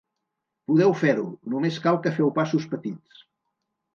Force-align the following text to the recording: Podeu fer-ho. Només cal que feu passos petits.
Podeu 0.69 0.93
fer-ho. 1.01 1.25
Només 1.55 1.77
cal 1.85 2.01
que 2.07 2.13
feu 2.17 2.33
passos 2.39 2.65
petits. 2.75 3.23